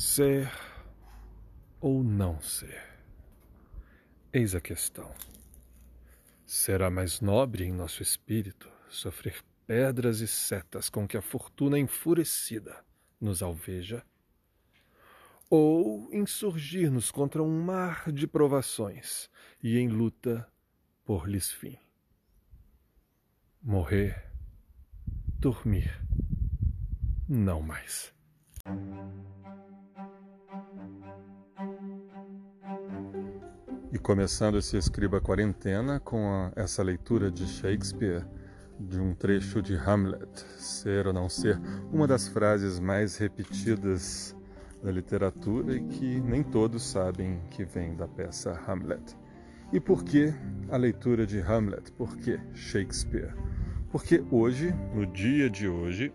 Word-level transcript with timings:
Ser 0.00 0.48
ou 1.80 2.04
não 2.04 2.40
ser? 2.40 2.80
Eis 4.32 4.54
a 4.54 4.60
questão. 4.60 5.12
Será 6.46 6.88
mais 6.88 7.20
nobre 7.20 7.64
em 7.64 7.72
nosso 7.72 8.00
espírito 8.00 8.70
sofrer 8.88 9.42
pedras 9.66 10.20
e 10.20 10.28
setas 10.28 10.88
com 10.88 11.04
que 11.04 11.16
a 11.16 11.20
fortuna 11.20 11.80
enfurecida 11.80 12.84
nos 13.20 13.42
alveja? 13.42 14.06
Ou 15.50 16.08
insurgir-nos 16.14 17.10
contra 17.10 17.42
um 17.42 17.60
mar 17.60 18.12
de 18.12 18.28
provações 18.28 19.28
e 19.60 19.78
em 19.78 19.88
luta 19.88 20.48
por 21.04 21.28
lhes 21.28 21.50
fim? 21.50 21.76
Morrer, 23.60 24.30
dormir, 25.40 25.90
não 27.28 27.60
mais. 27.60 28.16
Começando 34.08 34.56
esse 34.56 34.74
Escriba 34.74 35.20
Quarentena 35.20 36.00
com 36.00 36.32
a, 36.32 36.50
essa 36.56 36.82
leitura 36.82 37.30
de 37.30 37.46
Shakespeare, 37.46 38.24
de 38.80 38.98
um 38.98 39.14
trecho 39.14 39.60
de 39.60 39.76
Hamlet, 39.76 40.46
ser 40.56 41.06
ou 41.06 41.12
não 41.12 41.28
ser, 41.28 41.60
uma 41.92 42.06
das 42.06 42.26
frases 42.26 42.80
mais 42.80 43.18
repetidas 43.18 44.34
da 44.82 44.90
literatura 44.90 45.76
e 45.76 45.82
que 45.82 46.22
nem 46.22 46.42
todos 46.42 46.84
sabem 46.84 47.38
que 47.50 47.66
vem 47.66 47.94
da 47.96 48.08
peça 48.08 48.58
Hamlet. 48.66 49.14
E 49.74 49.78
por 49.78 50.02
que 50.02 50.32
a 50.70 50.78
leitura 50.78 51.26
de 51.26 51.42
Hamlet? 51.42 51.92
Por 51.92 52.16
que 52.16 52.40
Shakespeare? 52.54 53.34
Porque 53.90 54.24
hoje, 54.30 54.74
no 54.94 55.04
dia 55.04 55.50
de 55.50 55.68
hoje, 55.68 56.14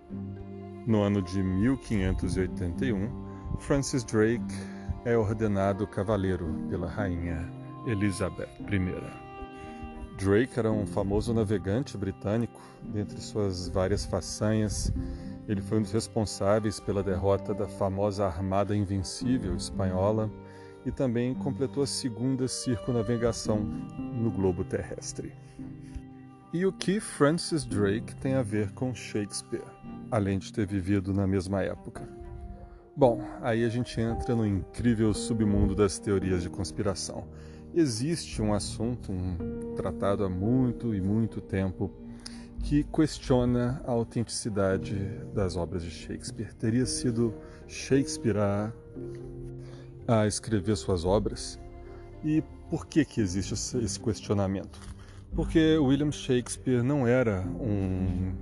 no 0.88 1.04
ano 1.04 1.22
de 1.22 1.44
1581, 1.44 3.56
Francis 3.60 4.04
Drake 4.04 4.42
é 5.06 5.16
ordenado 5.16 5.86
cavaleiro 5.86 6.66
pela 6.72 6.90
rainha 6.90 7.62
Elizabeth 7.86 8.50
I. 8.62 9.24
Drake 10.18 10.58
era 10.58 10.72
um 10.72 10.86
famoso 10.86 11.34
navegante 11.34 11.98
britânico. 11.98 12.62
Dentre 12.82 13.20
suas 13.20 13.68
várias 13.68 14.06
façanhas, 14.06 14.92
ele 15.48 15.62
foi 15.62 15.80
um 15.80 15.82
dos 15.82 15.92
responsáveis 15.92 16.80
pela 16.80 17.04
derrota 17.04 17.54
da 17.54 17.68
famosa 17.68 18.26
Armada 18.26 18.76
Invencível 18.76 19.56
espanhola 19.56 20.32
e 20.86 20.92
também 20.92 21.34
completou 21.34 21.84
a 21.84 21.88
segunda 21.88 22.48
circunnavegação 22.48 23.60
no 23.60 24.32
globo 24.32 24.64
terrestre. 24.64 25.34
E 26.54 26.66
o 26.66 26.72
que 26.72 27.00
Francis 27.00 27.66
Drake 27.66 28.16
tem 28.16 28.36
a 28.36 28.44
ver 28.44 28.72
com 28.72 28.94
Shakespeare, 28.94 29.64
além 30.12 30.40
de 30.40 30.54
ter 30.54 30.66
vivido 30.66 31.14
na 31.14 31.28
mesma 31.28 31.62
época? 31.64 32.08
Bom, 32.96 33.22
aí 33.42 33.66
a 33.66 33.70
gente 33.70 34.00
entra 34.00 34.36
no 34.36 34.46
incrível 34.46 35.14
submundo 35.14 35.74
das 35.76 35.98
teorias 35.98 36.44
de 36.44 36.50
conspiração 36.50 37.28
existe 37.74 38.42
um 38.42 38.54
assunto, 38.54 39.12
um 39.12 39.74
tratado 39.76 40.24
há 40.24 40.30
muito 40.30 40.94
e 40.94 41.02
muito 41.02 41.42
tempo, 41.42 41.92
que 42.64 42.84
questiona 42.84 43.82
a 43.86 43.92
autenticidade 43.92 44.96
das 45.34 45.56
obras 45.56 45.84
de 45.84 45.92
Shakespeare. 45.92 46.54
Teria 46.54 46.86
sido 46.86 47.34
Shakespeare 47.68 48.38
a, 48.38 48.74
a 50.08 50.28
escrever 50.28 50.76
suas 50.78 51.04
obras? 51.04 51.60
E 52.24 52.42
por 52.70 52.86
que, 52.88 53.04
que 53.04 53.20
existe 53.20 53.54
esse 53.54 54.00
questionamento? 54.00 54.80
Porque 55.36 55.78
William 55.78 56.12
Shakespeare 56.12 56.84
não 56.84 57.08
era 57.08 57.42
um 57.60 58.34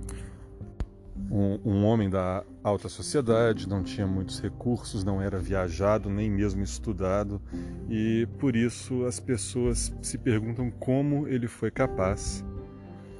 um, 1.32 1.58
um, 1.64 1.84
homem 1.86 2.10
da 2.10 2.44
alta 2.62 2.90
sociedade, 2.90 3.66
não 3.66 3.82
tinha 3.82 4.06
muitos 4.06 4.38
recursos, 4.38 5.02
não 5.02 5.22
era 5.22 5.38
viajado, 5.38 6.10
nem 6.10 6.30
mesmo 6.30 6.62
estudado, 6.62 7.40
e 7.88 8.28
por 8.38 8.54
isso 8.54 9.06
as 9.06 9.18
pessoas 9.18 9.94
se 10.02 10.18
perguntam 10.18 10.70
como 10.70 11.26
ele 11.26 11.48
foi 11.48 11.70
capaz 11.70 12.44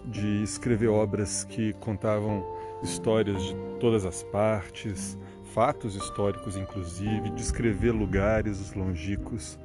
de 0.05 0.43
escrever 0.43 0.89
obras 0.89 1.45
que 1.45 1.73
contavam 1.75 2.45
histórias 2.83 3.43
de 3.43 3.57
todas 3.81 4.05
as 4.05 4.23
partes, 4.25 5.17
fatos 5.55 5.97
históricos 5.97 6.55
inclusive, 6.55 7.31
descrever 7.31 7.93
lugares 7.93 8.75
longínquos 8.75 9.59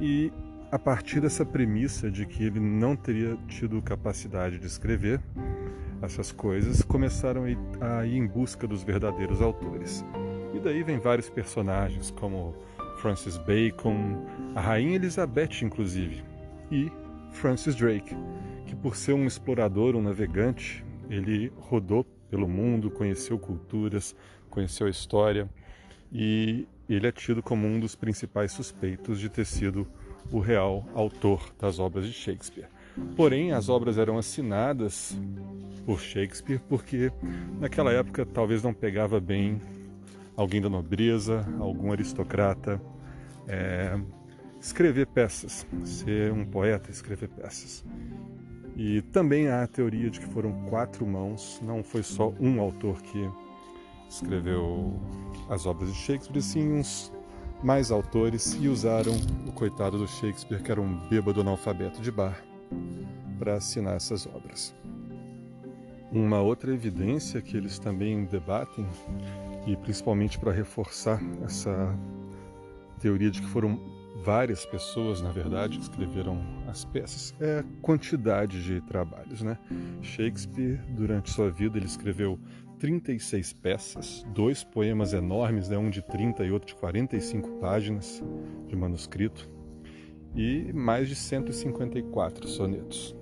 e 0.00 0.32
a 0.70 0.78
partir 0.78 1.20
dessa 1.20 1.44
premissa 1.44 2.10
de 2.10 2.24
que 2.24 2.44
ele 2.44 2.58
não 2.58 2.96
teria 2.96 3.36
tido 3.46 3.82
capacidade 3.82 4.58
de 4.58 4.66
escrever, 4.66 5.20
essas 6.02 6.32
coisas, 6.32 6.82
começaram 6.82 7.44
a 7.80 8.06
ir 8.06 8.16
em 8.16 8.26
busca 8.26 8.66
dos 8.66 8.82
verdadeiros 8.82 9.40
autores. 9.40 10.04
E 10.54 10.58
daí 10.58 10.82
vem 10.82 10.98
vários 10.98 11.30
personagens, 11.30 12.10
como 12.10 12.54
Francis 12.98 13.36
Bacon, 13.38 14.24
a 14.54 14.60
Rainha 14.60 14.96
Elizabeth, 14.96 15.62
inclusive, 15.62 16.22
e 16.70 16.90
Francis 17.30 17.74
Drake, 17.74 18.14
que 18.66 18.76
por 18.76 18.96
ser 18.96 19.12
um 19.12 19.26
explorador, 19.26 19.96
um 19.96 20.02
navegante, 20.02 20.84
ele 21.08 21.52
rodou 21.58 22.04
pelo 22.30 22.48
mundo, 22.48 22.90
conheceu 22.90 23.38
culturas, 23.38 24.14
conheceu 24.48 24.86
a 24.86 24.90
história 24.90 25.48
e 26.10 26.66
ele 26.88 27.06
é 27.06 27.12
tido 27.12 27.42
como 27.42 27.66
um 27.66 27.80
dos 27.80 27.94
principais 27.94 28.52
suspeitos 28.52 29.18
de 29.18 29.28
ter 29.28 29.46
sido 29.46 29.86
o 30.30 30.38
real 30.38 30.86
autor 30.94 31.52
das 31.58 31.78
obras 31.78 32.06
de 32.06 32.12
Shakespeare. 32.12 32.68
Porém, 33.16 33.52
as 33.52 33.68
obras 33.68 33.98
eram 33.98 34.18
assinadas 34.18 35.16
por 35.84 36.00
Shakespeare 36.00 36.60
porque 36.68 37.10
naquela 37.58 37.92
época 37.92 38.24
talvez 38.24 38.62
não 38.62 38.72
pegava 38.72 39.20
bem 39.20 39.60
alguém 40.36 40.60
da 40.60 40.68
nobreza, 40.68 41.46
algum 41.58 41.92
aristocrata, 41.92 42.80
é, 43.48 43.98
escrever 44.60 45.06
peças, 45.06 45.66
ser 45.84 46.32
um 46.32 46.44
poeta, 46.44 46.90
escrever 46.90 47.28
peças. 47.28 47.84
E 48.76 49.02
também 49.02 49.48
há 49.48 49.62
a 49.62 49.66
teoria 49.66 50.08
de 50.08 50.20
que 50.20 50.26
foram 50.26 50.52
quatro 50.68 51.06
mãos, 51.06 51.60
não 51.62 51.82
foi 51.82 52.02
só 52.02 52.32
um 52.40 52.60
autor 52.60 53.02
que 53.02 53.30
escreveu 54.08 54.98
as 55.48 55.66
obras 55.66 55.92
de 55.92 55.98
Shakespeare, 55.98 56.42
sim 56.42 56.72
uns 56.72 57.12
mais 57.62 57.90
autores 57.90 58.56
e 58.60 58.68
usaram 58.68 59.12
o 59.46 59.52
coitado 59.52 59.98
do 59.98 60.08
Shakespeare, 60.08 60.62
que 60.62 60.70
era 60.70 60.80
um 60.80 60.96
bêbado 61.08 61.40
analfabeto 61.40 62.00
de 62.00 62.10
bar, 62.10 62.42
para 63.38 63.54
assinar 63.54 63.96
essas 63.96 64.26
obras. 64.26 64.74
Uma 66.12 66.40
outra 66.40 66.72
evidência 66.72 67.40
que 67.40 67.56
eles 67.56 67.78
também 67.78 68.24
debatem, 68.24 68.86
e 69.66 69.76
principalmente 69.76 70.38
para 70.38 70.52
reforçar 70.52 71.20
essa 71.44 71.96
teoria 73.00 73.30
de 73.30 73.40
que 73.40 73.48
foram 73.48 73.80
várias 74.22 74.64
pessoas, 74.64 75.20
na 75.20 75.30
verdade, 75.30 75.78
que 75.78 75.82
escreveram 75.82 76.40
as 76.68 76.84
peças, 76.84 77.34
é 77.40 77.60
a 77.60 77.64
quantidade 77.80 78.62
de 78.62 78.80
trabalhos. 78.82 79.42
Né? 79.42 79.58
Shakespeare, 80.00 80.80
durante 80.90 81.30
sua 81.30 81.50
vida, 81.50 81.78
ele 81.78 81.86
escreveu 81.86 82.38
36 82.78 83.52
peças, 83.54 84.24
dois 84.34 84.62
poemas 84.62 85.12
enormes, 85.12 85.68
né? 85.68 85.78
um 85.78 85.90
de 85.90 86.02
30 86.02 86.44
e 86.44 86.52
outro 86.52 86.68
de 86.68 86.74
45 86.74 87.48
páginas 87.60 88.22
de 88.68 88.76
manuscrito, 88.76 89.48
e 90.34 90.72
mais 90.72 91.08
de 91.08 91.14
154 91.14 92.48
sonetos. 92.48 93.14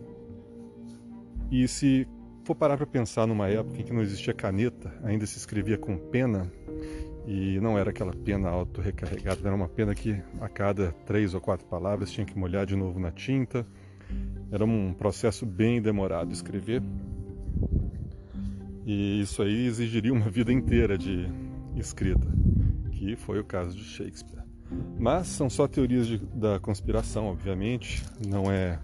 E 1.51 1.67
se 1.67 2.07
for 2.45 2.55
parar 2.55 2.77
para 2.77 2.87
pensar 2.87 3.27
numa 3.27 3.49
época 3.49 3.81
em 3.81 3.85
que 3.85 3.93
não 3.93 4.03
existia 4.03 4.33
caneta, 4.33 4.93
ainda 5.03 5.27
se 5.27 5.37
escrevia 5.37 5.77
com 5.77 5.97
pena, 5.97 6.51
e 7.27 7.61
não 7.61 7.79
era 7.79 7.91
aquela 7.91 8.13
pena 8.13 8.49
auto-recarregada, 8.49 9.41
era 9.45 9.55
uma 9.55 9.69
pena 9.69 9.95
que 9.95 10.21
a 10.41 10.49
cada 10.49 10.93
três 11.05 11.35
ou 11.35 11.41
quatro 11.41 11.67
palavras 11.67 12.11
tinha 12.11 12.25
que 12.25 12.39
molhar 12.39 12.67
de 12.67 12.75
novo 12.75 12.99
na 12.99 13.11
tinta. 13.11 13.67
Era 14.51 14.65
um 14.65 14.93
processo 14.93 15.47
bem 15.47 15.81
demorado 15.81 16.33
escrever. 16.33 16.83
E 18.85 19.21
isso 19.21 19.43
aí 19.43 19.67
exigiria 19.67 20.13
uma 20.13 20.29
vida 20.29 20.53
inteira 20.53 20.99
de 20.99 21.29
escrita, 21.77 22.27
que 22.91 23.15
foi 23.15 23.39
o 23.39 23.45
caso 23.45 23.77
de 23.77 23.85
Shakespeare. 23.85 24.40
Mas 24.99 25.27
são 25.27 25.51
só 25.51 25.67
teorias 25.67 26.07
de, 26.07 26.19
da 26.19 26.61
conspiração, 26.61 27.27
obviamente, 27.27 28.05
não 28.27 28.51
é 28.51 28.79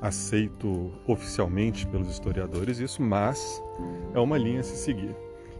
aceito 0.00 0.92
oficialmente 1.06 1.86
pelos 1.86 2.08
historiadores 2.08 2.78
isso, 2.78 3.02
mas 3.02 3.62
é 4.14 4.20
uma 4.20 4.38
linha 4.38 4.60
a 4.60 4.62
se 4.62 4.76
seguir. 4.76 5.14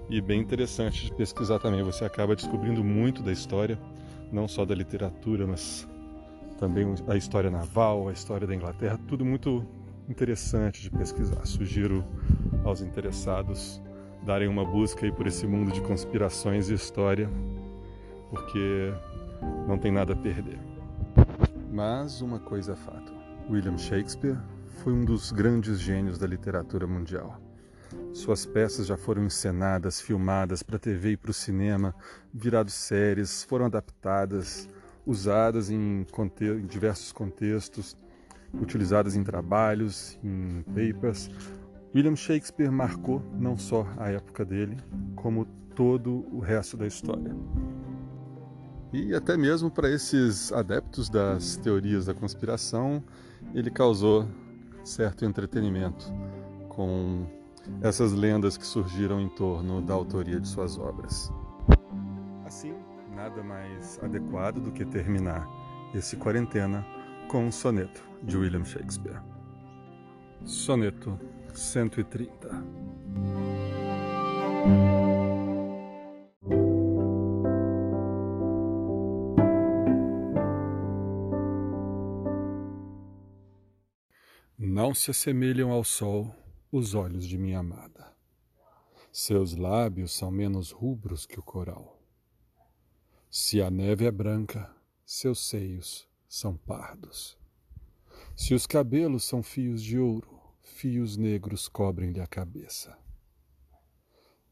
E 0.09 0.21
bem 0.21 0.41
interessante 0.41 1.05
de 1.05 1.15
pesquisar 1.15 1.59
também, 1.59 1.83
você 1.83 2.05
acaba 2.05 2.35
descobrindo 2.35 2.83
muito 2.83 3.23
da 3.23 3.33
história, 3.33 3.79
não 4.33 4.49
só 4.49 4.65
da 4.65 4.75
literatura, 4.75 5.47
mas 5.47 5.87
também 6.59 6.95
a 7.07 7.17
história 7.17 7.51
naval, 7.51 8.09
a 8.09 8.13
história 8.13 8.47
da 8.47 8.55
Inglaterra, 8.55 8.99
tudo 9.07 9.25
muito 9.25 9.67
interessante 10.09 10.81
de 10.81 10.91
pesquisar. 10.91 11.45
Sugiro 11.45 12.05
aos 12.65 12.81
interessados 12.81 13.83
darem 14.25 14.49
uma 14.49 14.65
busca 14.65 15.05
aí 15.05 15.13
por 15.13 15.27
esse 15.27 15.47
mundo 15.47 15.71
de 15.73 15.81
conspirações 15.83 16.71
e 16.71 16.75
história, 16.75 17.31
porque 18.31 18.93
não 19.67 19.79
tem 19.79 19.93
nada 19.93 20.13
a 20.13 20.17
perder. 20.17 20.59
Mas 21.71 22.21
uma 22.21 22.39
coisa 22.39 22.73
é 22.73 22.77
fato: 22.77 23.13
William 23.51 23.77
Shakespeare 23.77 24.39
foi 24.83 24.93
um 24.93 25.05
dos 25.05 25.33
grandes 25.33 25.79
gênios 25.81 26.19
da 26.19 26.27
literatura 26.27 26.87
mundial. 26.87 27.41
Suas 28.13 28.45
peças 28.45 28.87
já 28.87 28.97
foram 28.97 29.25
encenadas, 29.25 30.01
filmadas 30.01 30.63
para 30.63 30.79
TV 30.79 31.13
e 31.13 31.17
para 31.17 31.31
o 31.31 31.35
cinema, 31.35 31.95
virado 32.33 32.71
séries, 32.71 33.45
foram 33.45 33.67
adaptadas, 33.67 34.69
usadas 35.07 35.71
em, 35.71 36.05
em 36.05 36.67
diversos 36.67 37.13
contextos, 37.13 37.97
utilizadas 38.55 39.17
em 39.17 39.23
trabalhos, 39.23 40.19
em 40.23 40.63
papers. 40.63 41.31
William 41.95 42.17
Shakespeare 42.17 42.71
marcou 42.71 43.23
não 43.33 43.57
só 43.57 43.87
a 43.97 44.11
época 44.11 44.45
dele, 44.45 44.77
como 45.17 45.47
todo 45.75 46.27
o 46.33 46.41
resto 46.41 46.77
da 46.77 46.87
história. 46.87 47.35
E 48.93 49.15
até 49.15 49.37
mesmo 49.37 49.71
para 49.71 49.91
esses 49.91 50.51
adeptos 50.53 51.11
das 51.11 51.57
teorias 51.57 52.07
da 52.07 52.15
conspiração, 52.15 53.03
ele 53.55 53.71
causou 53.71 54.27
certo 54.83 55.25
entretenimento 55.25 56.11
com 56.69 57.27
essas 57.83 58.13
lendas 58.13 58.57
que 58.57 58.67
surgiram 58.67 59.21
em 59.21 59.29
torno 59.29 59.83
da 59.83 59.93
autoria 59.93 60.41
de 60.41 60.49
suas 60.49 60.79
obras. 60.79 61.31
Assim, 62.47 62.75
nada 63.15 63.43
mais 63.43 63.99
adequado 64.03 64.59
do 64.59 64.73
que 64.73 64.87
terminar 64.87 65.47
esse 65.95 66.17
quarentena 66.17 66.85
com 67.29 67.47
um 67.47 67.53
soneto 67.53 68.03
de 68.23 68.37
William 68.39 68.65
Shakespeare. 68.65 69.21
Soneto 70.45 71.19
130. 71.53 72.49
Não 84.79 84.95
se 84.95 85.11
assemelham 85.11 85.73
ao 85.73 85.83
sol 85.83 86.33
os 86.71 86.95
olhos 86.95 87.27
de 87.27 87.37
minha 87.37 87.59
amada. 87.59 88.15
Seus 89.11 89.57
lábios 89.57 90.13
são 90.13 90.31
menos 90.31 90.71
rubros 90.71 91.27
que 91.27 91.37
o 91.37 91.43
coral. 91.43 92.01
Se 93.29 93.61
a 93.61 93.73
neve 93.73 94.05
é 94.05 94.11
branca, 94.13 94.73
seus 95.05 95.49
seios 95.49 96.09
são 96.29 96.57
pardos. 96.57 97.37
Se 98.37 98.55
os 98.55 98.69
cabelos 98.69 99.25
são 99.25 99.43
fios 99.43 99.83
de 99.83 99.99
ouro, 99.99 100.41
fios 100.63 101.17
negros 101.17 101.67
cobrem-lhe 101.67 102.21
a 102.21 102.27
cabeça. 102.29 102.97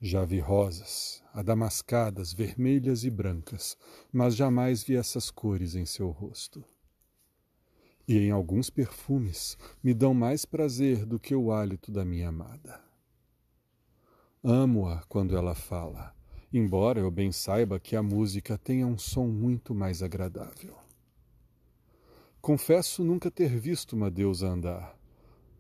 Já 0.01 0.25
vi 0.25 0.41
rosas, 0.41 1.23
adamascadas, 1.33 2.33
vermelhas 2.33 3.05
e 3.05 3.11
brancas, 3.11 3.79
mas 4.13 4.35
jamais 4.35 4.83
vi 4.83 4.97
essas 4.97 5.31
cores 5.31 5.77
em 5.77 5.87
seu 5.87 6.11
rosto 6.11 6.65
e 8.07 8.19
em 8.19 8.31
alguns 8.31 8.71
perfumes 8.71 9.59
me 9.83 9.93
dão 9.93 10.15
mais 10.15 10.45
prazer 10.45 11.05
do 11.05 11.19
que 11.19 11.35
o 11.35 11.51
hálito 11.51 11.91
da 11.91 12.05
minha 12.05 12.29
amada. 12.29 12.81
Amo-a 14.43 15.03
quando 15.09 15.37
ela 15.37 15.55
fala, 15.55 16.15
embora 16.53 17.01
eu 17.01 17.11
bem 17.11 17.33
saiba 17.33 17.81
que 17.81 17.97
a 17.97 18.03
música 18.03 18.57
tenha 18.57 18.87
um 18.87 18.97
som 18.97 19.27
muito 19.27 19.75
mais 19.75 20.03
agradável. 20.03 20.77
Confesso 22.41 23.03
nunca 23.03 23.29
ter 23.29 23.59
visto 23.59 23.95
uma 23.97 24.09
deusa 24.09 24.47
andar, 24.47 24.97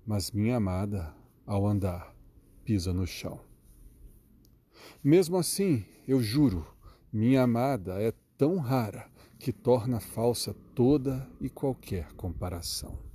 mas 0.06 0.30
minha 0.30 0.56
amada, 0.56 1.12
ao 1.44 1.66
andar, 1.66 2.14
pisa 2.64 2.92
no 2.92 3.06
chão. 3.06 3.40
Mesmo 5.02 5.36
assim, 5.36 5.84
eu 6.06 6.22
juro, 6.22 6.64
minha 7.12 7.42
amada 7.42 8.00
é 8.00 8.12
tão 8.36 8.58
rara 8.58 9.10
que 9.38 9.52
torna 9.52 10.00
falsa 10.00 10.54
toda 10.74 11.28
e 11.40 11.48
qualquer 11.48 12.12
comparação. 12.12 13.05